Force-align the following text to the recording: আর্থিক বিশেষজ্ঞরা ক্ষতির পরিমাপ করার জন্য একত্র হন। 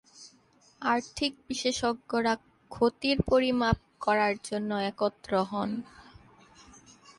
আর্থিক 0.81 1.31
বিশেষজ্ঞরা 1.47 2.33
ক্ষতির 2.71 3.17
পরিমাপ 3.29 3.77
করার 4.01 4.33
জন্য 4.43 4.71
একত্র 4.91 5.31
হন। 5.43 5.69